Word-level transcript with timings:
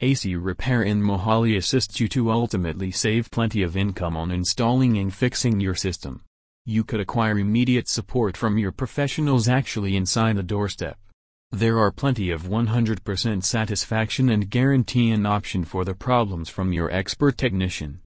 AC 0.00 0.34
Repair 0.34 0.82
in 0.82 1.00
Mohali 1.00 1.56
assists 1.56 2.00
you 2.00 2.08
to 2.08 2.32
ultimately 2.32 2.90
save 2.90 3.30
plenty 3.30 3.62
of 3.62 3.76
income 3.76 4.16
on 4.16 4.32
installing 4.32 4.98
and 4.98 5.14
fixing 5.14 5.60
your 5.60 5.76
system. 5.76 6.22
You 6.66 6.82
could 6.82 6.98
acquire 6.98 7.38
immediate 7.38 7.88
support 7.88 8.36
from 8.36 8.58
your 8.58 8.72
professionals 8.72 9.46
actually 9.46 9.94
inside 9.94 10.36
the 10.36 10.42
doorstep. 10.42 10.98
There 11.52 11.78
are 11.78 11.92
plenty 11.92 12.32
of 12.32 12.42
100% 12.42 13.44
satisfaction 13.44 14.30
and 14.30 14.50
guarantee 14.50 15.12
an 15.12 15.26
option 15.26 15.64
for 15.64 15.84
the 15.84 15.94
problems 15.94 16.48
from 16.48 16.72
your 16.72 16.90
expert 16.90 17.38
technician. 17.38 18.00